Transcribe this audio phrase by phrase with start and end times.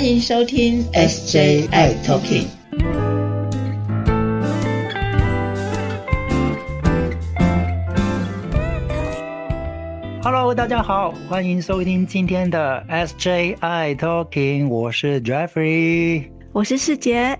[0.00, 2.46] 欢迎收听 SJI Talking。
[10.22, 17.38] Hello，大家好，欢迎收听今天的 SJI Talking，我是 Jeffrey，我是世杰。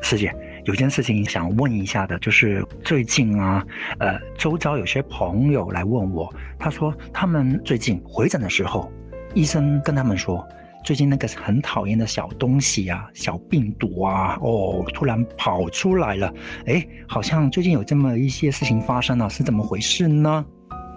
[0.00, 0.32] 世杰，
[0.66, 3.66] 有件事情想问一下的，就是最近啊，
[3.98, 8.88] 呃，周遭有些朋友来问我，他说他们最近回诊的时候，
[9.34, 10.46] 医生跟他们说。
[10.84, 16.32] 最近那个很讨厌的小东西啊，小病毒啊，哦，突然跑出来了，
[16.66, 20.44] 哎，好像最近有这么一些事情发生了，是怎么回事呢？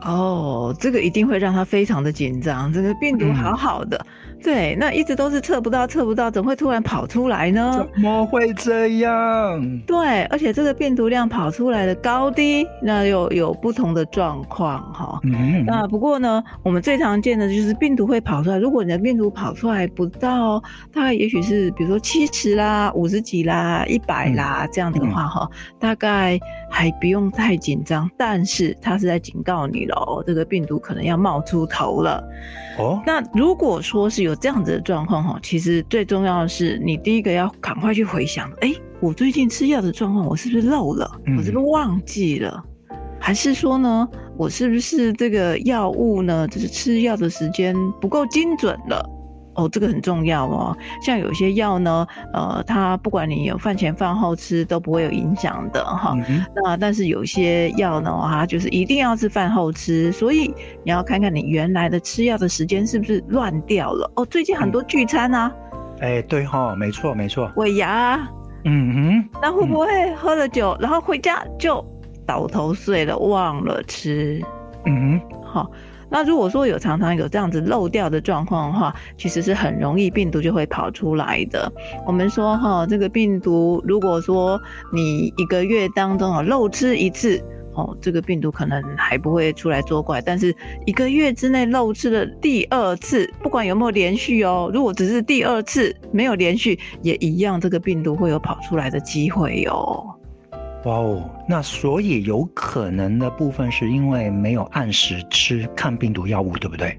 [0.04, 4.04] 哦，这个一定会让他非常的紧张，这个病毒好好的。
[4.44, 7.88] 对，那一直都是测不到，测不到，怎么会突然跑出来呢？
[7.94, 9.80] 怎么会这样？
[9.86, 15.20] 对，而且这个病毒量跑出来的高低，那又有不同的状况哈。
[15.24, 15.64] 嗯。
[15.66, 18.58] 那不过呢，我们最常见的就是病毒会跑出来。
[18.58, 20.60] 如果你的病毒跑出来不到，
[20.94, 26.40] 大概也许是比如说七十啦、五十几啦、一百啦这样的话哈，大概
[26.72, 28.10] 还不用太紧张。
[28.18, 32.24] 但是它是在警告你喽，这个病毒可能要冒出头了。
[32.80, 33.00] 哦。
[33.06, 41.12] 那如果说是有有这样子的状况哈，其实最重要的是，你第一个要赶快去回想，哎，我最近吃药的状况，我是不是漏了？
[41.38, 42.64] 我是不是忘记了？
[43.20, 49.06] 还是说呢，我是不是这个药物呢，就是吃药的时间不够精准了？
[49.56, 50.76] 哦，这个很重要哦。
[51.06, 56.16] 像有些药呢，呃，它不管你有饭前饭后吃都不会有影响的哈。
[56.56, 64.10] 那但是有些药呢，它就是一定要是饭后吃，所以你要看看你原来的吃药的时间是不是乱掉了。
[64.16, 65.52] 哦，最近很多聚餐啊。
[66.00, 67.52] 哎，对哈，没错没错。
[67.58, 68.20] 尾牙。
[68.64, 69.30] 嗯哼。
[69.42, 71.86] 那会不会喝了酒，然后回家就
[72.26, 74.42] 倒头睡了，忘了吃？
[74.86, 75.44] 嗯哼。
[75.44, 75.72] 好。
[76.12, 81.72] 那如果说有常常有这样子漏掉的状况的话，其实是很容易病毒就会跑出来的。
[82.06, 84.62] 我们说哈，这个病毒如果说
[84.94, 87.42] 你一个月当中啊漏吃一次，
[87.74, 90.22] 哦，这个病毒可能还不会出来作怪。
[90.22, 90.54] 但是
[90.86, 100.21] 一个月之内漏吃的第二次，不管有没有连续哦，如果只是第二次没有连续，也一样，这个病毒会有跑出来的机会哟。
[100.84, 106.98] 哇哦，那所以有可能的部分是因为没有按时吃抗病毒药物，对不对？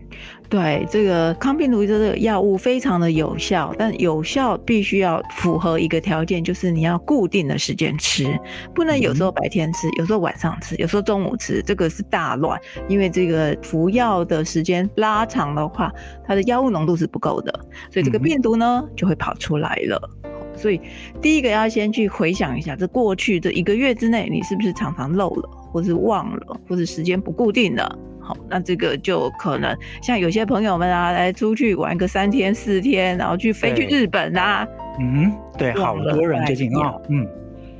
[0.48, 8.38] 对，这个抗病毒这个药物非常的有效，但有效必须要符合一个条件，就是你要固定的时间吃，
[8.72, 15.91] 不能有时候白天吃，有时候晚上吃，有时候中午吃，这个是大乱，因为这个服药的时间拉长的话，
[16.25, 17.53] 它的药物浓度是不够的，
[17.91, 20.10] 所以这个病毒呢就会跑出来了。
[20.62, 20.80] 所以，
[21.20, 27.98] 第一个要先去回想一下，这过去这一个月之内，你是不是常常漏了，或是忘了，或者时间不固定了？
[28.20, 34.64] 好，那这个就可能像有些朋友们啊，来出去玩个三天四天，然后去飞去日本啊，
[35.00, 37.26] 嗯，对，好多人最近啊，嗯，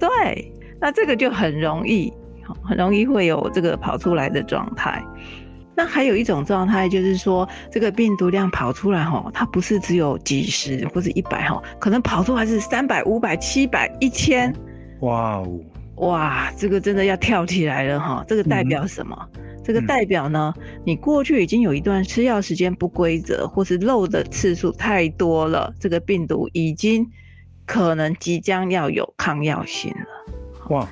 [0.01, 2.13] 对，那这个就很容易，
[2.65, 5.01] 很容易会有这个跑出来的状态。
[5.75, 14.55] 那还有一种状态，就是说这个病毒量跑出来哈，它不是只有几十或者一百哈，可能跑出来是三百、五百、七百、一千。
[15.01, 15.61] 哇哦，
[15.97, 18.25] 哇，这个真的要跳起来了哈！
[18.29, 19.17] 这个代表什么？
[19.65, 20.53] 这个代表呢，
[20.85, 27.09] 你过去已经有一段吃药时间不规则，或是漏的次数太多了，这个病毒已经
[27.65, 30.69] 可能即将要有抗药性了。
[30.71, 30.89] 哇！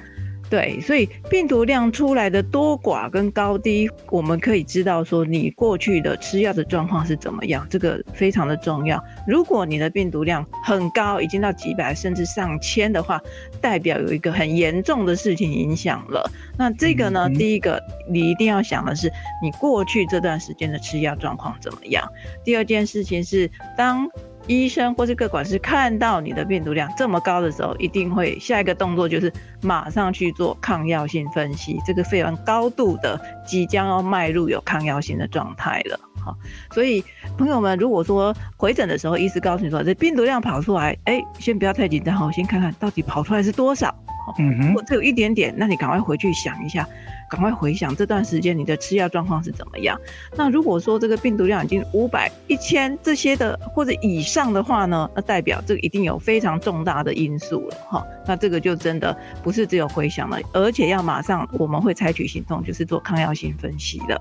[0.50, 9.00] 对，所以病毒量出来的多寡跟高低，我们可以知道说你过去的吃药的状况是怎么样，这个非常的重要。
[9.28, 13.22] 如果你的病毒量很高，已经到几百甚至上千的话，
[13.60, 16.28] 代表有一个很严重的事情影响了。
[16.58, 17.80] 那这个呢，第一个
[18.10, 19.08] 你一定要想的是，
[19.40, 22.04] 你过去这段时间的吃药状况怎么样？
[22.44, 24.08] 第二件事情是当。
[24.46, 31.78] 医生或是各管事看到你的病毒量这么高的时候，一定会下一个动作就是马上去做抗药性分析。
[31.86, 36.00] 这个肺炎高度的即将要迈入有抗药性的状态了。
[36.24, 36.36] 哈，
[36.72, 37.02] 所以
[37.38, 43.94] 朋友们，如果说回诊的时候，医师告诉你说这病毒量跑出来，哎，先不要太紧张，好，先看看到底跑出来是多少。
[44.38, 46.86] 嗯哼，如果只有一点点，那你赶快回去想一下。
[47.28, 49.96] 赶快回想这段时间你的吃药状况是怎么样？
[50.36, 58.04] 那如果说这个病毒量已经五百、一千这些的或者以上的话呢，那代表这个一定有非常重大的因素了哈。
[58.26, 64.20] 那这个就真的不是只有回想了，而且要马上我们会采取行动，就是做抗药性分析的。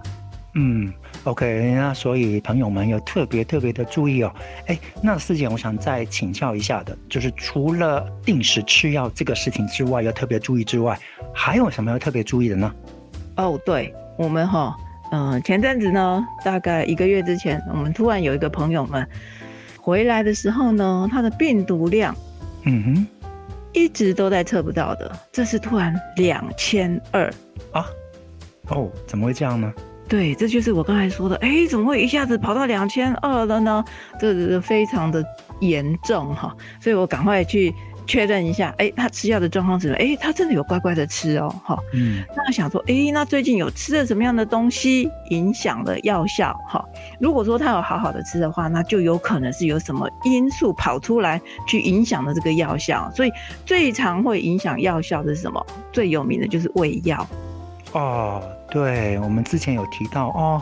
[0.55, 0.91] 嗯
[1.25, 4.33] ，OK，那所以朋友们要特别特别的注意哦。
[4.65, 10.97] 哎，那四姐，我想再请教一下的，就是除了定时吃药这个事情之外，要特别注意之外，
[11.31, 12.73] 还有什么要特别注意的呢？
[13.37, 14.75] 哦，对我们哈，
[15.11, 19.07] 嗯，前阵子呢，大概一个月之前，我们突然有一个朋友们
[19.79, 22.15] 回来的时候呢，他的病毒量
[22.63, 23.07] 嗯哼，
[23.71, 27.31] 一直都在测不到的，这是突然两千二。
[27.71, 27.85] 啊，
[28.69, 29.71] 哦，怎么会这样呢？
[30.09, 33.85] 对，这就是我刚才说的，哎，怎么会一下子跑到两千二了呢？
[34.19, 35.23] 这是非常的
[35.59, 36.51] 严重哈，
[36.81, 37.71] 所以我赶快去
[38.07, 39.95] 确认一下，哎，他吃药的状况怎么？
[39.97, 41.77] 哎，他真的有乖乖的吃哦，哈。
[41.93, 46.59] 嗯，那想说，哎，那最近有吃了什么样的东西影响了药效？
[46.67, 46.83] 哈，
[47.21, 53.11] 如果说他有好好的吃的话，那就有可能是有什么因素跑出来去影响了这个药效。
[53.15, 53.31] 所以
[53.63, 55.63] 最常会影响药效的是什么？
[55.93, 57.27] 最有名的就是胃药。
[57.93, 60.61] 哦，对，我们之前有提到哦，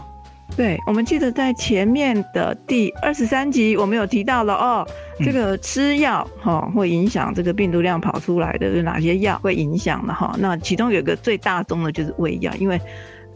[0.56, 4.88] 对，我们记得在前面的第二十三集，我们有提到了哦，
[5.20, 12.80] 这个吃药哈、会影响这个病毒量跑出来的有哪些药会影响的哈、那其中有一个最大宗的就是胃药，因为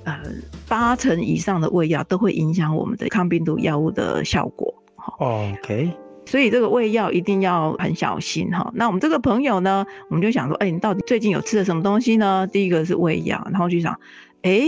[0.06, 0.18] 呃
[0.70, 4.74] 八成以上的胃药都会影响我们的抗病毒药物的效果。
[5.20, 5.92] 哦 OK，
[6.32, 8.72] 所以这个胃药一定要很小心哈。
[8.74, 12.48] 那我们这个朋友呢，我们就想说，哎、你到底最近有吃了什么东西呢？
[12.48, 14.00] 第一个是胃药，然后就想，
[14.44, 14.62] 哎、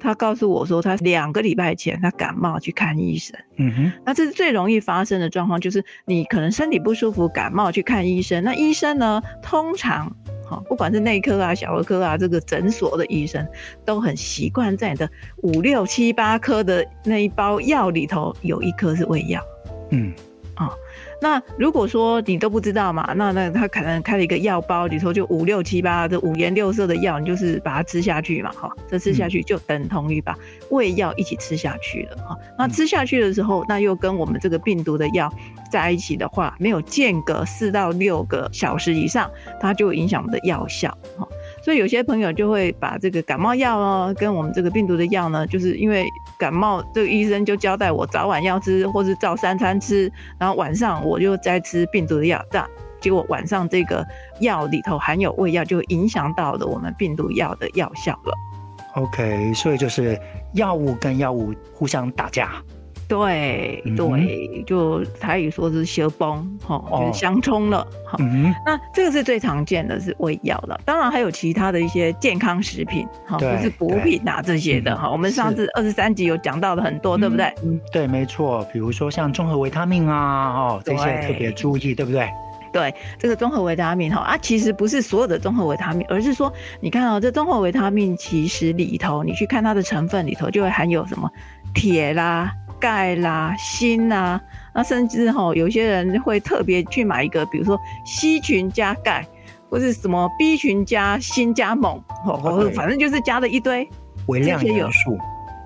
[0.00, 3.38] 他告诉我说，他两个礼拜前他感冒去看医生。
[3.58, 8.42] 嗯哼，那这是最容易发生的状况，就是你可能身体不舒服、感冒去看医生。
[8.42, 10.10] 那医生呢，通常
[10.48, 13.46] 好，不管是内科啊、小儿科啊，这个诊所的医生
[13.84, 15.06] 都很习惯在你的
[15.42, 19.42] 五六七八颗的那一包药里头有一颗是胃药。
[19.90, 20.10] 嗯，
[21.22, 30.36] 那如果说你都不知道嘛，那那他可能开了一个药包，里头就五六七八这五颜六色的药，你就是把它吃下去嘛，哈，这吃下去就等同于把
[30.70, 32.36] 胃药一起吃下去了，哈。
[32.58, 35.32] 那吃下去的时候，那又跟我们这个病毒的药
[35.70, 39.30] 在一起的话，没有间隔四到六个小时以上，
[39.60, 41.28] 它就影响我们的药效，哈。
[41.64, 46.04] 所以有些朋友就会把这个感冒药哦，跟我们这个病毒的药呢，就是因为
[46.36, 52.68] 感冒，这个医生就交代我早晚要吃，或是照三餐吃，然后晚上我就再吃病毒的药，这样
[53.00, 54.04] 结果晚上这个
[54.40, 58.34] 药里头含有胃药，就影响到了我们病毒药的药效了。
[58.94, 60.20] OK，所以就是
[60.54, 62.52] 药物跟药物互相打架。
[63.12, 68.16] 对对，就台语说是修崩，哈，就是哦相冲了，哈、
[68.64, 75.10] 那这个是最常见的是胃药了，当然还有其他的一些健康食品，哈，对就是补品啊这些的嗯哈。
[75.10, 77.52] 我们上次二十三集有讲到的很多，对不对？
[77.62, 77.78] 嗯？
[77.92, 78.66] 对，没错。
[78.72, 82.30] 比如说像综合维他命啊，哦，这些特别注意，对不对？
[82.72, 86.50] 对，这个综合维他命哈啊，其实不是所有的综合维他命，而是说
[86.80, 91.30] 你看哦，这综合维他命其实里头，你去看它的成分里头就会含有什么
[91.74, 92.50] 铁啦、
[92.82, 94.40] 钙啦、锌啦，
[94.74, 99.24] 那甚至哈有些人会特别去买一个，比如说 C 群加钙，
[99.70, 103.88] 或是什么 B 群加锌加锰，哦，对反正就是加了一堆。
[104.26, 105.16] 微量这些元素。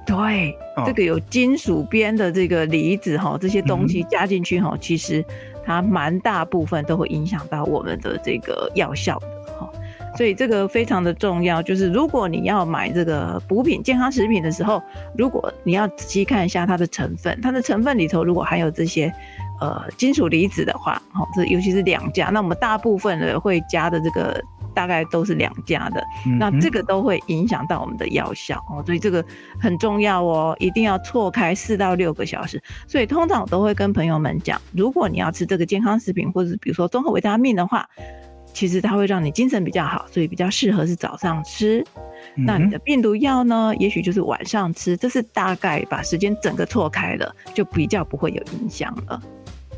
[0.06, 5.24] 对，哦这个有金属边的这个离子哈，这些东西加进去哈，其实
[5.64, 9.20] 它蛮大部分都会影响到我们的这个药效。
[10.16, 14.82] 所以这个非常的重要，就是如果你要买这个补品、健康食品的时候，
[15.16, 19.12] 如果你要仔细看一下它的成分，它的成分里头如果含有这些
[19.60, 24.42] 呃金属离子的话，哦，这尤其是两价，那我们大部分的会加的这个
[24.74, 26.02] 大概都是两价的，
[26.38, 29.24] 那这个都会影响到我们的药效哦，所以这个
[29.60, 32.62] 很重要哦，一定要错开四到六个小时。
[32.86, 37.88] 所以通常我都会跟朋友们讲，如果你要吃这个健康食品，或者比如说综合维他命的话，
[38.56, 41.84] 其实它会让你精神比较好，所以比较适合是早上吃。
[42.34, 49.20] 那你的病毒药呢，也许就是晚上吃，这是大概把时间整个错开了，就比较不会有影响了。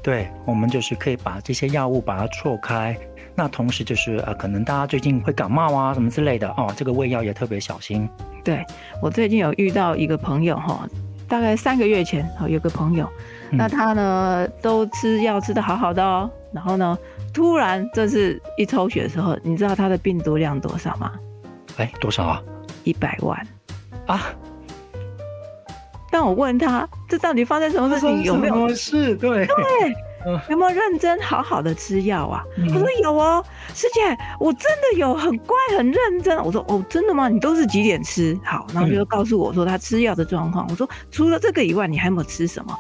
[0.01, 2.97] 对，我们就是可以把这些药物把它错开。
[3.35, 8.09] 那同时就是呃，可能大家最近会感冒啊什么之类的哦，这个胃药也特别小心。
[8.45, 8.65] 对
[9.03, 10.89] 我最近有遇到一个朋友哈，
[11.27, 13.09] 大概三个月前哈，有个朋友，
[13.51, 16.97] 嗯那他呢都吃药吃的好好的哦，然后呢
[17.33, 21.13] 突然这次一抽血的时候，你知道他的病毒量多少吗？
[21.77, 22.43] 哎，多少啊？
[22.85, 23.47] 一百万。
[24.07, 24.33] 啊，
[26.11, 28.23] 但我问他，这到底发生什么事情？
[28.23, 29.15] 有没有事？
[29.17, 29.55] 对对，
[30.49, 32.43] 有没有认真好好的吃药啊？
[32.57, 34.01] 嗯他说有哦，师姐，
[34.41, 36.43] 我真的有很乖很认真。
[36.43, 37.29] 我说哦，真的吗？
[37.29, 38.39] 你都是几点吃？
[38.43, 40.67] 好，然后就告诉我说他吃药的状况。
[40.71, 42.75] 我说除了这个以外，你还有没有吃什么？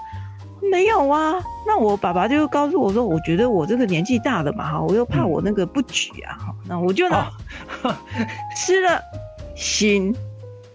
[0.70, 1.42] 没有啊。
[1.66, 7.26] 那我爸爸就告诉我说，我觉得我这个年纪大了嘛，哈，我又怕我那个不举啊，哈，那我就呢、
[7.82, 7.94] 哦。
[8.56, 9.00] 吃了
[9.54, 10.14] 锌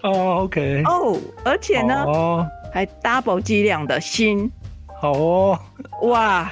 [0.01, 4.49] 哦，OK，哦，而且呢、哦，还 double 剂量的锌。
[4.99, 5.59] 好哦，
[6.03, 6.51] 哇，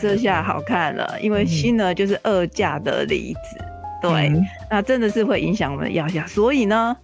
[0.00, 3.58] 这下好看了，因为锌呢就是二价的离子，
[4.02, 4.44] 对，嗯。
[4.70, 6.96] 那真的是会影响我们的药效，所以呢，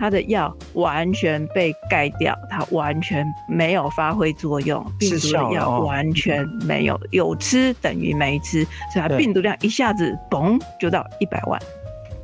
[0.00, 11.60] 它的药完全被盖掉，它完全没有发挥作用，病毒的药完全没有，有吃等于没吃，所以它病毒量一下子嘣就到一百万。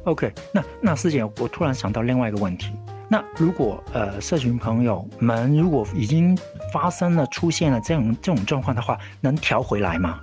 [0.05, 2.73] OK，那那师姐，我突然想到另外一个问题。
[3.09, 6.37] 那如果呃，社群朋友们如果已经
[6.73, 10.19] 发生了出现了这种这种状况的话，能调回来吗？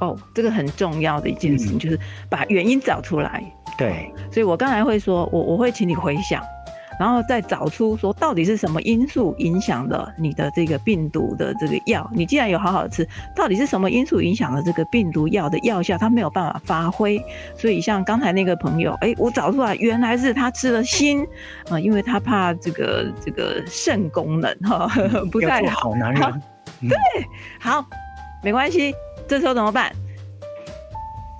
[0.00, 1.96] 哦，这个很重要的一件事情就是
[2.28, 3.44] 把原因找出来。
[3.78, 6.42] 对，所以我刚才会说，我我会请你回想。
[6.98, 12.08] 然后再找出说到底是什么因素影响了你的这个病毒的这个药？
[12.14, 15.98] 你既然有好好吃，到底是什么因素影响了这个病毒药的药效？
[15.98, 17.22] 它没有办法发挥。
[17.56, 21.26] 所以像刚才那个朋友，哎，我找出来原来是他吃了锌
[21.68, 24.90] 啊， 因为他怕这个这个肾功能哈
[25.30, 25.94] 不太好。
[25.94, 26.42] 男人，
[26.88, 26.96] 对，
[27.60, 27.84] 好，
[28.42, 28.94] 没关系。
[29.28, 29.92] 这时候怎么办？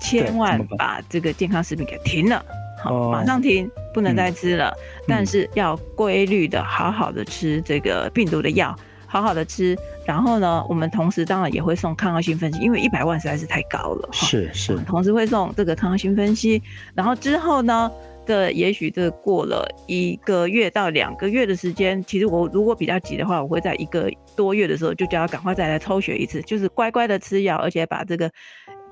[0.00, 2.44] 千万把这个健康食品给停了。
[2.78, 4.72] 好，马上停，不能再吃了。
[5.08, 9.76] 但是要规律的、好好的吃这个病毒的药，好好的吃。
[10.04, 14.08] 然后呢，我们同时当然也会送抗药性分析，因为一百万实在是太高了。
[14.12, 16.62] 是是，同时会送这个抗药性分析。
[16.94, 17.90] 然后之后呢，
[18.26, 28.30] 的也许这过了一个月到两个月的时间，其实我如果比较急的话，我会在一个多月的时候就叫他赶快再来抽血一次，就是乖乖的吃药，而且把这个。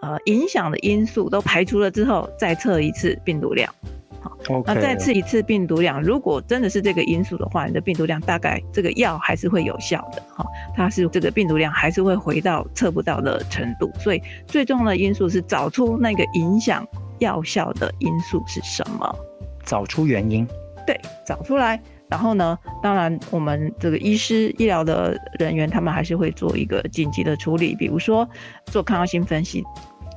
[0.04, 3.74] 呃，影响的因素都排除了之后，再测一次病毒量。
[4.20, 10.22] 好，那再测一次病毒量，如果真的是这个因素的话，你的病毒量大概这个药还是会有效的。
[10.36, 10.44] 哈，
[10.76, 13.90] 它是这个病毒量还是会回到测不到的程度。
[13.98, 16.86] 所以最重要的因素是找出那个影响
[17.20, 19.16] 药效的因素是什么，
[19.64, 20.46] 找出原因。
[20.86, 21.80] 对，找出来。
[22.10, 28.28] 然后呢，当然我们这个医师、医疗的人员，他们还是会做一个紧急的处理，比如说
[28.66, 29.64] 做抗药性分析。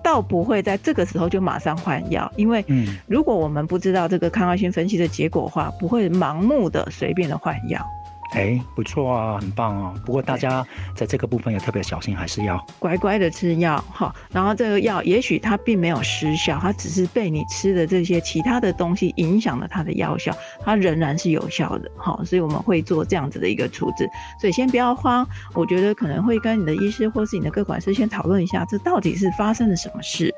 [0.07, 2.63] 倒不会在这个时候就马上换药，因为
[3.07, 7.85] 如果我们不知道这个抗药性分析的结果的话，不会盲目的随便的换药。
[8.33, 9.93] 哎，不错啊，很棒哦。
[10.05, 14.13] 不过大家在这个部分也特别小心，还是要乖乖的吃药哈。
[14.29, 22.19] 然后这个药也许它并没有失效，它只是被你吃的这些其他的东西影响了它的药效，它仍然是有效的哈。
[22.25, 24.07] 所以我们会做这样子的一个处置。
[24.41, 30.33] 所以先不要慌，我觉得可能会跟你的医师或是你的各管师先讨论一下，这到底是发生了什么事。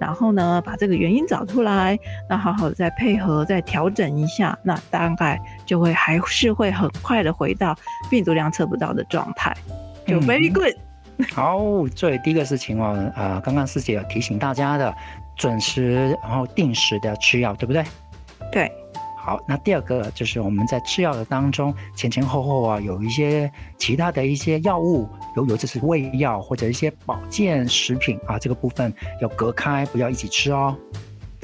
[0.00, 7.33] 然后呢，把这个原因找出来，那好好的再配合再调整一下，那大概就会还是会很快的。
[7.34, 7.76] 回到
[8.08, 9.54] 病毒量测不到的状态，
[10.06, 10.74] 就 very good。
[11.34, 11.58] 好，
[11.94, 14.94] 所以第一个事情哦，呃，刚刚师姐有提醒大家的，
[15.36, 17.84] 准时然后定时的吃药，对不对？
[18.50, 18.72] 对。
[19.16, 30.76] 好，那第二个就是我们在吃药的当中前前后后啊，有一些其他的一些药物，有有这是胃药或者一些保健食品啊，这个部分要隔开，不要一起吃哦。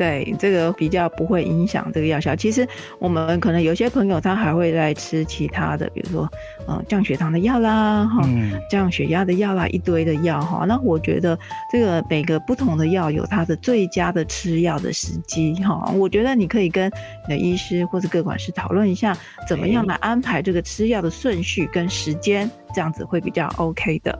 [0.00, 2.34] 对，这个比较不会影响这个药效。
[2.34, 2.66] 其实
[2.98, 6.26] 我们可能有些朋友他还会在吃其他的，比如说，
[6.66, 8.26] 嗯，降血糖的药啦，哈，
[8.70, 10.64] 降血压的药啦，一堆的药哈。
[10.66, 11.38] 那我觉得
[11.70, 15.92] 这个每个不同的药有它的最佳的吃药的时机哈。
[15.94, 16.90] 我觉得你可以跟
[17.28, 19.14] 你的医师或者各管师讨论一下，
[19.46, 24.18] 怎么样来安排这个吃药的顺序跟时间，这样子会比较 OK 的。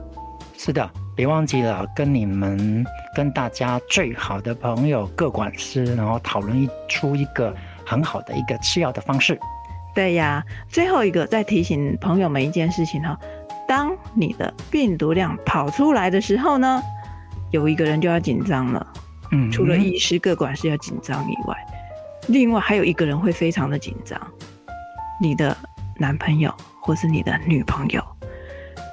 [0.55, 0.87] 是的。
[1.15, 7.53] 别忘记了跟你们、跟大家最好的朋友各管师，然后讨论一出一个
[7.85, 9.39] 很好的一个吃药的方式。
[9.93, 13.17] 对呀，最后一个再提醒朋友们一件事情哈，
[13.67, 16.81] 当你的病毒量跑出来的时候呢，
[17.51, 18.87] 有一个人就要紧张了。
[19.31, 21.55] 嗯，除了医师各管师要紧张以外，
[22.27, 24.19] 另外还有一个人会非常的紧张，
[25.19, 25.55] 你的
[25.97, 28.01] 男朋友或是你的女朋友。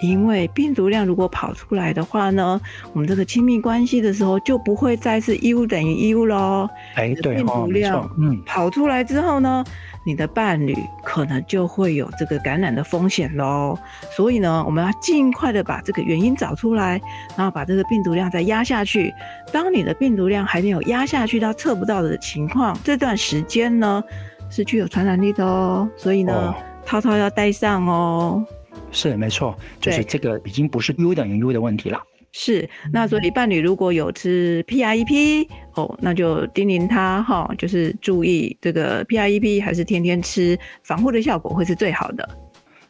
[0.00, 2.60] 因为病毒量如果跑出来的话呢，
[2.92, 6.68] 我们这个亲密关系的时候就不会再是 U 等于 U 喽。
[6.94, 9.64] 哎，对，病毒量嗯跑出来之后呢，
[10.04, 13.76] 你的伴侣可能就会有这个感染的风险喽。
[14.16, 17.00] 所以呢，我们要尽快的把这个原因找出来，
[17.36, 19.12] 然后把这个病毒量再压下去。
[19.52, 24.02] 当你的病毒量还没有压下去到测不到的情况，这段时间呢
[24.48, 25.88] 是具有传染力的哦。
[25.96, 26.54] 所以呢，
[26.86, 28.44] 涛涛要带上哦。
[28.98, 32.02] 是没错，就是这个已经不是 U 等于 U 的问题了。
[32.32, 42.28] 是，那所以伴侣如果有吃 PREP 哦，那就叮咛他哈，就是注意这个 PREP 还是天天吃，防护的效果会是最好的。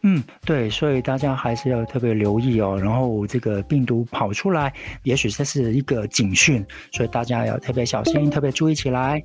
[0.02, 2.80] 嗯，对，所以大家还是要特别留意哦。
[2.82, 4.72] 然后这个病毒跑出来，
[5.02, 9.22] 也许这是一个警讯，所以大家要特别小心，特别注意起来。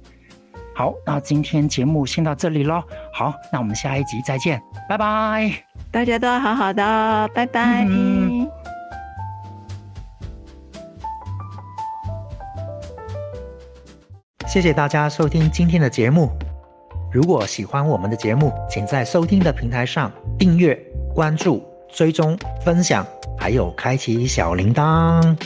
[0.76, 2.84] 好，那今天节目先到这里喽。
[3.14, 5.73] 好，那我们下一集再见，拜拜。
[5.94, 7.88] 大家都好好的，拜拜。
[14.48, 16.32] 谢谢大家收听今天的节目。
[17.12, 20.76] 如果喜欢我们的节目，请在收听的平台上订阅、
[21.14, 22.36] 关注、追踪、
[22.66, 23.06] 分享，
[23.38, 25.38] 还有开启小铃铛。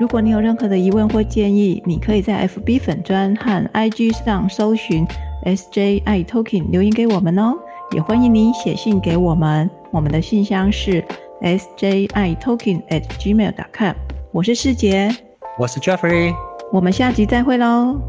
[0.00, 5.06] 如果你有任何的疑问或建议，你可以在 FB 粉专和 IG 上搜寻
[5.44, 7.54] SJI Token 留言给我们哦。
[7.92, 11.04] 也欢迎您写信给我们，我们的信箱是
[11.42, 13.94] SJI Token at gmail.com。
[14.30, 15.14] 我是世杰，
[15.58, 16.34] 我是 Jeffrey，
[16.72, 18.00] 我们下集再会喽。